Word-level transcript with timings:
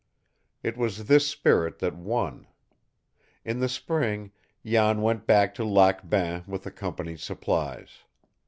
It 0.63 0.77
was 0.77 1.05
this 1.05 1.27
spirit 1.27 1.77
that 1.77 1.95
won. 1.95 2.47
In 3.45 3.59
the 3.59 3.69
spring, 3.69 4.31
Jan 4.65 5.03
went 5.03 5.27
back 5.27 5.53
to 5.53 5.63
Lac 5.63 6.09
Bain 6.09 6.43
with 6.47 6.63
the 6.63 6.71
company's 6.71 7.21
supplies. 7.21 7.99